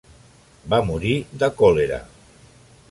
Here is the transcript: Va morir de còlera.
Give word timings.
Va 0.71 0.79
morir 0.87 1.13
de 1.43 1.51
còlera. 1.61 2.03